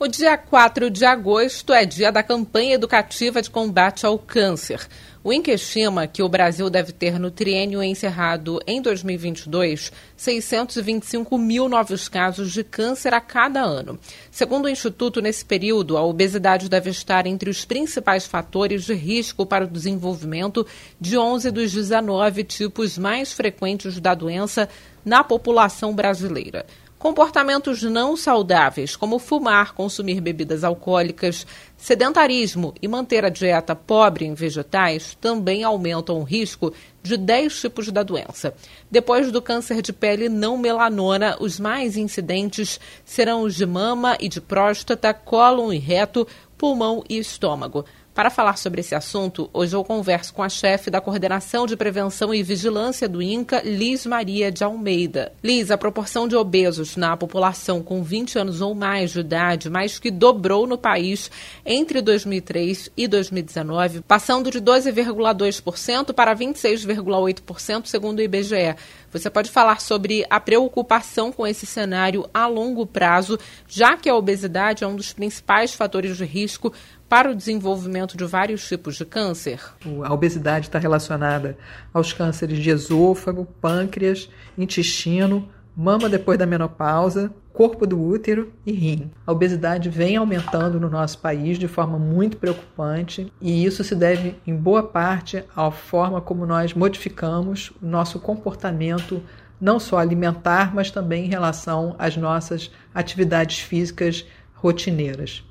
[0.00, 4.86] O dia 4 de agosto é dia da campanha educativa de combate ao câncer.
[5.24, 11.68] O INCA estima que o Brasil deve ter no triênio encerrado em 2022 625 mil
[11.68, 13.98] novos casos de câncer a cada ano.
[14.30, 19.44] Segundo o Instituto, nesse período, a obesidade deve estar entre os principais fatores de risco
[19.44, 20.64] para o desenvolvimento
[21.00, 24.68] de 11 dos 19 tipos mais frequentes da doença
[25.04, 26.64] na população brasileira.
[26.98, 34.34] Comportamentos não saudáveis, como fumar, consumir bebidas alcoólicas, sedentarismo e manter a dieta pobre em
[34.34, 38.52] vegetais, também aumentam o risco de 10 tipos da doença.
[38.90, 44.28] Depois do câncer de pele não melanona, os mais incidentes serão os de mama e
[44.28, 46.26] de próstata, cólon e reto,
[46.58, 47.84] pulmão e estômago.
[48.18, 52.34] Para falar sobre esse assunto, hoje eu converso com a chefe da Coordenação de Prevenção
[52.34, 55.30] e Vigilância do INCA, Liz Maria de Almeida.
[55.40, 60.00] Liz, a proporção de obesos na população com 20 anos ou mais de idade mais
[60.00, 61.30] que dobrou no país
[61.64, 68.74] entre 2003 e 2019, passando de 12,2% para 26,8%, segundo o IBGE.
[69.12, 74.16] Você pode falar sobre a preocupação com esse cenário a longo prazo, já que a
[74.16, 76.72] obesidade é um dos principais fatores de risco
[77.08, 79.60] para o desenvolvimento de vários tipos de câncer?
[80.04, 81.56] A obesidade está relacionada
[81.92, 84.28] aos cânceres de esôfago, pâncreas,
[84.58, 89.10] intestino, mama depois da menopausa, corpo do útero e rim.
[89.26, 94.36] A obesidade vem aumentando no nosso país de forma muito preocupante e isso se deve,
[94.46, 99.22] em boa parte, à forma como nós modificamos o nosso comportamento,
[99.60, 105.47] não só alimentar, mas também em relação às nossas atividades físicas rotineiras.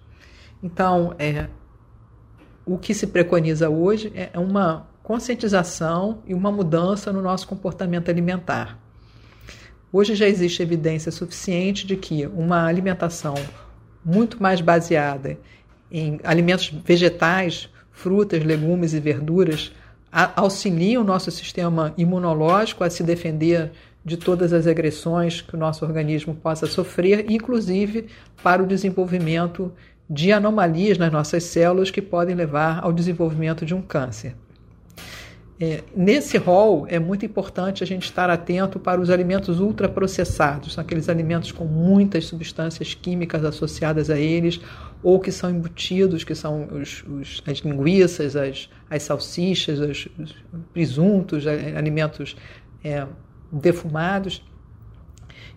[0.62, 1.48] Então, é,
[2.66, 8.78] o que se preconiza hoje é uma conscientização e uma mudança no nosso comportamento alimentar.
[9.92, 13.36] Hoje já existe evidência suficiente de que uma alimentação
[14.04, 15.38] muito mais baseada
[15.90, 19.72] em alimentos vegetais, frutas, legumes e verduras
[20.36, 23.72] auxiliam o nosso sistema imunológico a se defender
[24.04, 28.08] de todas as agressões que o nosso organismo possa sofrer, inclusive
[28.42, 29.72] para o desenvolvimento
[30.10, 34.36] de anomalias nas nossas células que podem levar ao desenvolvimento de um câncer.
[35.60, 40.84] É, nesse rol, é muito importante a gente estar atento para os alimentos ultraprocessados, são
[40.84, 44.62] aqueles alimentos com muitas substâncias químicas associadas a eles,
[45.02, 50.36] ou que são embutidos, que são os, os, as linguiças, as, as salsichas, os, os
[50.74, 52.36] presuntos, alimentos
[52.84, 53.08] é,
[53.52, 54.44] defumados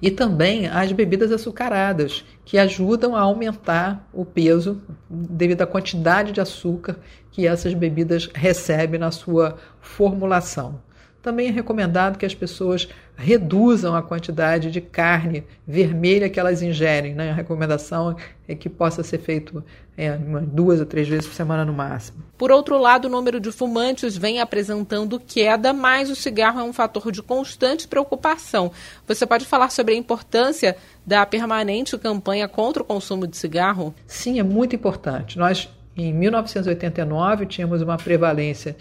[0.02, 6.40] e também as bebidas açucaradas, que ajudam a aumentar o peso devido à quantidade de
[6.40, 6.98] açúcar
[7.30, 10.80] que essas bebidas recebem na sua formulação.
[11.22, 17.14] Também é recomendado que as pessoas reduzam a quantidade de carne vermelha que elas ingerem.
[17.14, 17.30] Né?
[17.30, 18.16] A recomendação
[18.48, 19.62] é que possa ser feito
[19.96, 22.22] é, duas ou três vezes por semana no máximo.
[22.38, 26.72] Por outro lado, o número de fumantes vem apresentando queda, mas o cigarro é um
[26.72, 28.72] fator de constante preocupação.
[29.06, 33.94] Você pode falar sobre a importância da permanente campanha contra o consumo de cigarro?
[34.06, 35.38] Sim, é muito importante.
[35.38, 35.68] Nós,
[36.02, 38.76] em 1989, tínhamos uma prevalência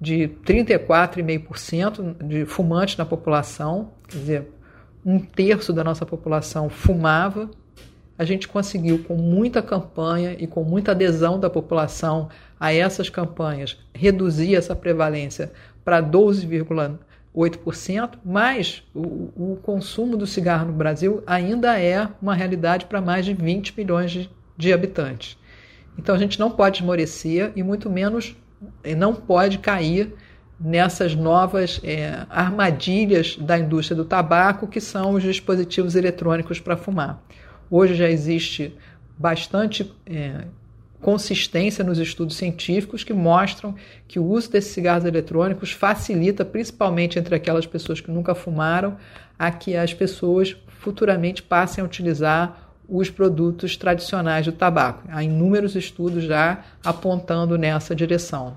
[0.00, 4.48] de 34,5% de fumantes na população, quer dizer,
[5.04, 7.50] um terço da nossa população fumava.
[8.16, 13.76] A gente conseguiu, com muita campanha e com muita adesão da população a essas campanhas,
[13.92, 15.52] reduzir essa prevalência
[15.84, 23.00] para 12,8%, mas o, o, consumo do cigarro no Brasil ainda é uma realidade para
[23.00, 25.36] mais de 20 milhões de, de habitantes.
[25.98, 28.36] Então a gente não pode esmorecer e muito menos
[28.96, 30.14] não pode cair
[30.58, 37.22] nessas novas é, armadilhas da indústria do tabaco, que são os dispositivos eletrônicos para fumar.
[37.70, 38.74] Hoje já existe
[39.18, 40.44] bastante é,
[41.00, 43.74] consistência nos estudos científicos que mostram
[44.08, 48.96] que o uso desses cigarros eletrônicos facilita, principalmente entre aquelas pessoas que nunca fumaram,
[49.38, 55.02] a que as pessoas futuramente passem a utilizar os produtos tradicionais do tabaco.
[55.08, 58.56] Há inúmeros estudos já apontando nessa direção.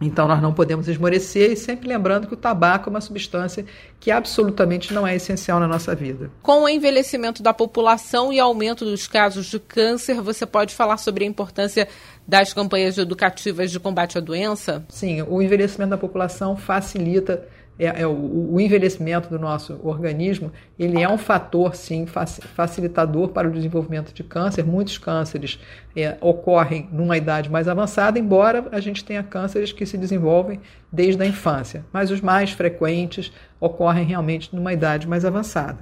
[0.00, 3.64] Então, nós não podemos esmorecer e sempre lembrando que o tabaco é uma substância
[4.00, 6.30] que absolutamente não é essencial na nossa vida.
[6.42, 11.24] Com o envelhecimento da população e aumento dos casos de câncer, você pode falar sobre
[11.24, 11.88] a importância
[12.26, 14.84] das campanhas educativas de combate à doença?
[14.88, 17.46] Sim, o envelhecimento da população facilita
[17.78, 23.48] é, é o, o, envelhecimento do nosso organismo, ele é um fator, sim, facilitador para
[23.48, 24.64] o desenvolvimento de câncer.
[24.64, 25.58] Muitos cânceres
[25.96, 30.60] é, ocorrem numa idade mais avançada, embora a gente tenha cânceres que se desenvolvem
[30.92, 35.80] desde a infância, mas os mais frequentes ocorrem realmente numa idade mais avançada.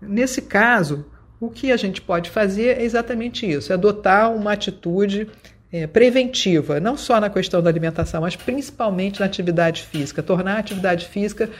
[0.00, 1.06] Nesse caso,
[1.40, 5.28] o que a gente pode fazer é exatamente isso: é adotar uma atitude
[5.76, 10.58] é, preventiva, não só na questão da alimentação, mas principalmente na atividade física, tornar a
[10.58, 11.50] atividade física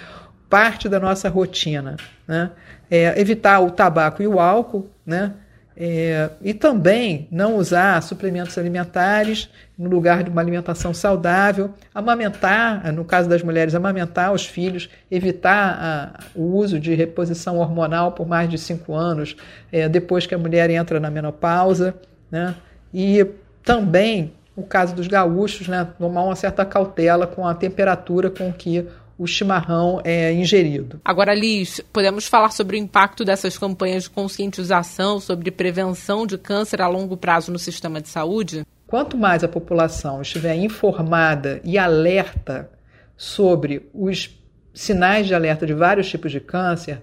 [0.48, 1.96] parte da nossa rotina,
[2.26, 2.50] né?
[2.90, 5.34] É, evitar o tabaco e o álcool, né?
[5.76, 13.04] É, e também não usar suplementos alimentares no lugar de uma alimentação saudável, amamentar, no
[13.04, 18.48] caso das mulheres, amamentar os filhos, evitar a, o uso de reposição hormonal por mais
[18.48, 19.36] de cinco anos,
[19.70, 21.94] é, depois que a mulher entra na menopausa,
[22.30, 22.54] né?
[22.94, 23.26] E
[23.66, 25.86] também o caso dos gaúchos, né?
[25.98, 28.86] Tomar uma certa cautela com a temperatura com que
[29.18, 31.00] o chimarrão é ingerido.
[31.04, 36.80] Agora, Liz, podemos falar sobre o impacto dessas campanhas de conscientização sobre prevenção de câncer
[36.80, 38.64] a longo prazo no sistema de saúde?
[38.86, 42.70] Quanto mais a população estiver informada e alerta
[43.16, 44.30] sobre os
[44.72, 47.02] sinais de alerta de vários tipos de câncer,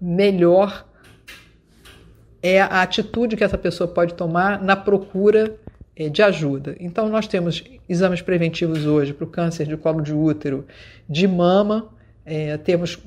[0.00, 0.86] melhor
[2.42, 5.58] é a atitude que essa pessoa pode tomar na procura
[6.06, 6.76] de ajuda.
[6.78, 10.66] Então, nós temos exames preventivos hoje para o câncer de colo de útero,
[11.08, 11.88] de mama,
[12.30, 12.98] é, temos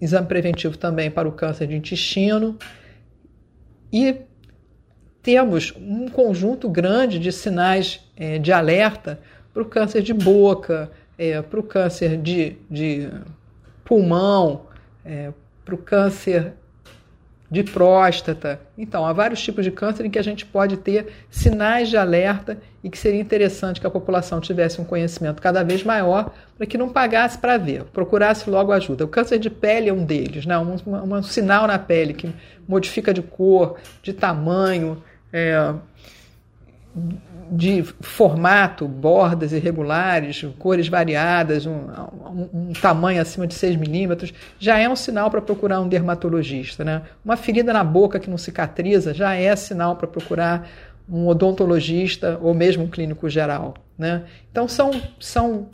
[0.00, 2.56] exame preventivo também para o câncer de intestino
[3.92, 4.16] e
[5.22, 9.20] temos um conjunto grande de sinais é, de alerta
[9.52, 13.10] para o câncer de boca, é, para o câncer de, de
[13.84, 14.62] pulmão,
[15.64, 16.54] para o câncer
[17.52, 18.58] de próstata.
[18.78, 22.56] Então, há vários tipos de câncer em que a gente pode ter sinais de alerta
[22.82, 26.78] e que seria interessante que a população tivesse um conhecimento cada vez maior para que
[26.78, 29.04] não pagasse para ver, procurasse logo ajuda.
[29.04, 30.56] O câncer de pele é um deles, né?
[30.56, 32.32] um, um, um sinal na pele que
[32.66, 35.74] modifica de cor, de tamanho, é,
[37.54, 44.78] de formato, bordas irregulares, cores variadas, um, um, um tamanho acima de 6 milímetros, já
[44.78, 46.82] é um sinal para procurar um dermatologista.
[46.82, 47.02] Né?
[47.22, 50.66] Uma ferida na boca que não cicatriza já é sinal para procurar
[51.06, 53.74] um odontologista ou mesmo um clínico geral.
[53.98, 54.22] Né?
[54.50, 54.90] Então, são,
[55.20, 55.68] são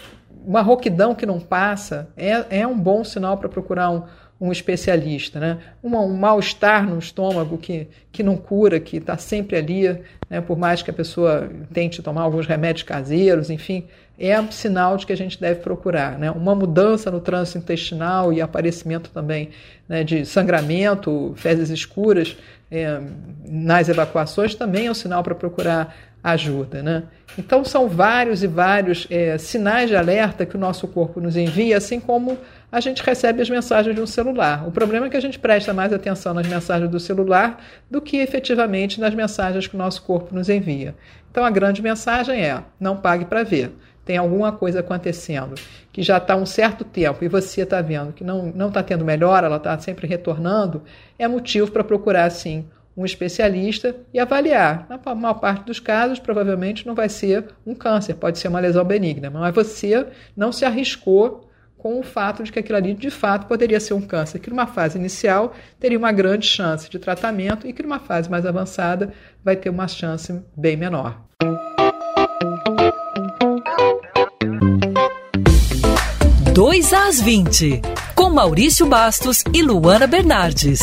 [0.44, 4.02] uma roquidão que não passa, é, é um bom sinal para procurar um,
[4.40, 5.40] um especialista.
[5.40, 5.58] Né?
[5.82, 9.88] Um, um mal-estar no estômago que, que não cura, que está sempre ali,
[10.30, 10.40] né?
[10.40, 13.86] por mais que a pessoa tente tomar alguns remédios caseiros, enfim,
[14.18, 16.18] é um sinal de que a gente deve procurar.
[16.18, 16.30] Né?
[16.30, 19.50] Uma mudança no trânsito intestinal e aparecimento também
[19.88, 22.36] né, de sangramento, fezes escuras
[22.70, 23.00] é,
[23.46, 26.82] nas evacuações também é um sinal para procurar ajuda.
[26.82, 27.04] Né?
[27.36, 31.76] Então, são vários e vários é, sinais de alerta que o nosso corpo nos envia,
[31.76, 32.38] assim como
[32.70, 34.66] a gente recebe as mensagens de um celular.
[34.66, 38.18] O problema é que a gente presta mais atenção nas mensagens do celular do que
[38.18, 40.94] efetivamente nas mensagens que o nosso corpo nos envia.
[41.30, 43.72] Então, a grande mensagem é: não pague para ver.
[44.04, 45.54] Tem alguma coisa acontecendo
[45.92, 49.46] que já está um certo tempo e você está vendo que não está tendo melhora,
[49.46, 50.82] ela está sempre retornando,
[51.18, 52.64] é motivo para procurar, sim,
[52.98, 54.88] um especialista e avaliar.
[54.90, 58.84] Na maior parte dos casos, provavelmente não vai ser um câncer, pode ser uma lesão
[58.84, 60.04] benigna, mas você
[60.36, 61.48] não se arriscou
[61.78, 64.66] com o fato de que aquilo ali de fato poderia ser um câncer, que numa
[64.66, 69.12] fase inicial teria uma grande chance de tratamento e que numa fase mais avançada
[69.44, 71.22] vai ter uma chance bem menor.
[76.52, 77.80] Dois às 20,
[78.16, 80.80] com Maurício Bastos e Luana Bernardes.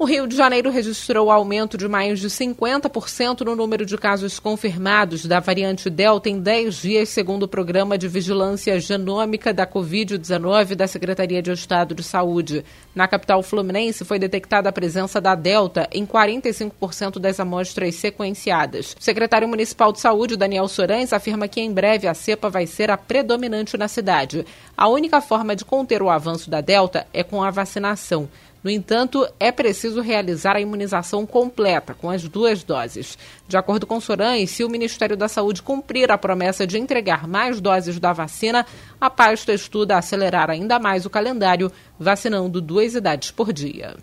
[0.00, 5.26] O Rio de Janeiro registrou aumento de mais de 50% no número de casos confirmados
[5.26, 10.86] da variante Delta em 10 dias, segundo o Programa de Vigilância Genômica da Covid-19 da
[10.86, 12.64] Secretaria de Estado de Saúde.
[12.94, 18.96] Na capital fluminense, foi detectada a presença da Delta em 45% das amostras sequenciadas.
[18.98, 22.90] O secretário municipal de saúde, Daniel Sorães, afirma que em breve a cepa vai ser
[22.90, 24.46] a predominante na cidade.
[24.74, 28.30] A única forma de conter o avanço da Delta é com a vacinação.
[28.62, 33.16] No entanto, é preciso realizar a imunização completa, com as duas doses.
[33.48, 37.60] De acordo com Soran, se o Ministério da Saúde cumprir a promessa de entregar mais
[37.60, 38.66] doses da vacina,
[39.00, 43.96] a pasta estuda acelerar ainda mais o calendário, vacinando duas idades por dia.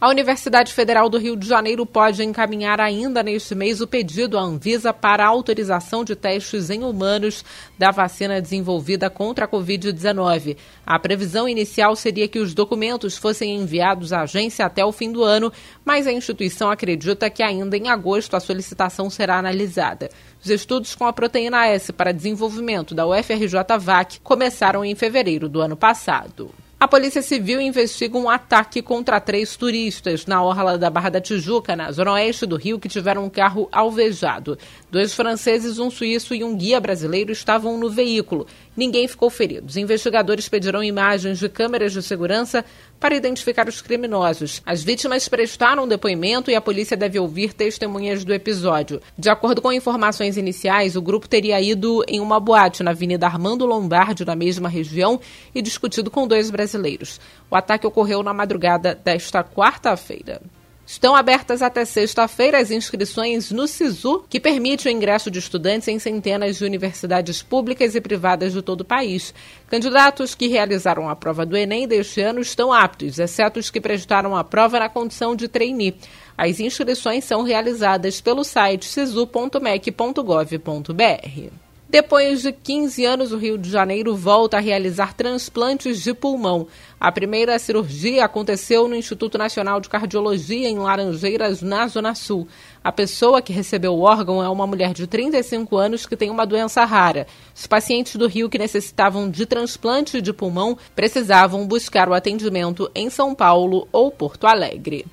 [0.00, 4.40] A Universidade Federal do Rio de Janeiro pode encaminhar ainda neste mês o pedido à
[4.40, 7.44] Anvisa para autorização de testes em humanos
[7.78, 10.56] da vacina desenvolvida contra a Covid-19.
[10.86, 15.22] A previsão inicial seria que os documentos fossem enviados à agência até o fim do
[15.22, 15.52] ano,
[15.84, 20.08] mas a instituição acredita que ainda em agosto a solicitação será analisada.
[20.42, 25.76] Os estudos com a proteína S para desenvolvimento da UFRJ-VAC começaram em fevereiro do ano
[25.76, 26.50] passado.
[26.82, 31.76] A Polícia Civil investiga um ataque contra três turistas na orla da Barra da Tijuca,
[31.76, 34.56] na zona oeste do Rio, que tiveram um carro alvejado.
[34.90, 38.46] Dois franceses, um suíço e um guia brasileiro estavam no veículo.
[38.74, 39.66] Ninguém ficou ferido.
[39.66, 42.64] Os investigadores pedirão imagens de câmeras de segurança
[42.98, 44.62] para identificar os criminosos.
[44.64, 49.02] As vítimas prestaram depoimento e a polícia deve ouvir testemunhas do episódio.
[49.18, 53.66] De acordo com informações iniciais, o grupo teria ido em uma boate na Avenida Armando
[53.66, 55.20] Lombardi, na mesma região,
[55.54, 57.20] e discutido com dois brasileiros.
[57.50, 60.40] O ataque ocorreu na madrugada desta quarta-feira.
[60.86, 66.00] Estão abertas até sexta-feira as inscrições no SISU, que permite o ingresso de estudantes em
[66.00, 69.32] centenas de universidades públicas e privadas de todo o país.
[69.68, 74.36] Candidatos que realizaram a prova do Enem deste ano estão aptos, exceto os que prestaram
[74.36, 75.94] a prova na condição de trainee.
[76.36, 81.69] As inscrições são realizadas pelo site sisu.mec.gov.br.
[81.90, 86.68] Depois de 15 anos, o Rio de Janeiro volta a realizar transplantes de pulmão.
[87.00, 92.46] A primeira cirurgia aconteceu no Instituto Nacional de Cardiologia, em Laranjeiras, na Zona Sul.
[92.84, 96.46] A pessoa que recebeu o órgão é uma mulher de 35 anos que tem uma
[96.46, 97.26] doença rara.
[97.52, 103.10] Os pacientes do Rio que necessitavam de transplante de pulmão precisavam buscar o atendimento em
[103.10, 105.06] São Paulo ou Porto Alegre.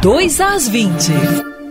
[0.00, 1.63] 2 às 20.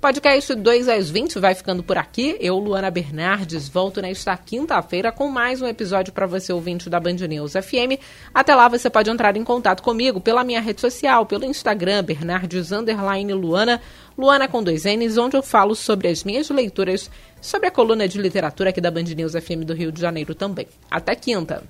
[0.00, 2.36] Podcast 2 às 20 vai ficando por aqui.
[2.38, 7.14] Eu, Luana Bernardes, volto nesta quinta-feira com mais um episódio para você, ouvinte da Band
[7.14, 7.98] News FM.
[8.32, 12.70] Até lá você pode entrar em contato comigo pela minha rede social, pelo Instagram, Bernardes
[12.70, 13.80] Luana,
[14.16, 17.10] Luana com dois N's, onde eu falo sobre as minhas leituras,
[17.40, 20.68] sobre a coluna de literatura aqui da Band News FM do Rio de Janeiro também.
[20.90, 21.66] Até quinta!